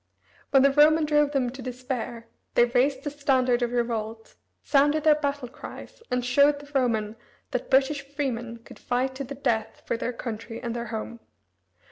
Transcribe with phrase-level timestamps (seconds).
[0.49, 5.13] When the Roman drove them to despair they raised the standard of revolt, sounded their
[5.13, 7.15] battle cries, and showed the Roman
[7.51, 11.19] that British freemen could fight to the death for their country and their home.